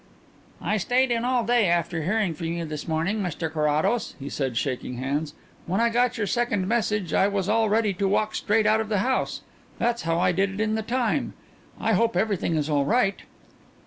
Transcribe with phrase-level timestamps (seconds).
[0.63, 4.57] "I stayed in all day after hearing from you this morning, Mr Carrados," he said,
[4.57, 5.35] shaking hands.
[5.67, 8.89] "When I got your second message I was all ready to walk straight out of
[8.89, 9.41] the house.
[9.77, 11.35] That's how I did it in the time.
[11.79, 13.21] I hope everything is all right?"